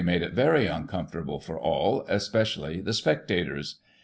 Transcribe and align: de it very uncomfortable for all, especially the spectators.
de 0.03 0.11
it 0.13 0.33
very 0.33 0.65
uncomfortable 0.65 1.39
for 1.39 1.59
all, 1.59 2.03
especially 2.07 2.81
the 2.81 2.91
spectators. 2.91 3.75